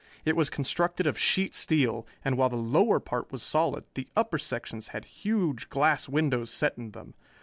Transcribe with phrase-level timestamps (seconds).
[0.25, 4.39] It was constructed of sheet steel, and while the lower part was solid, the upper
[4.39, 7.13] sections had huge glass windows set in them.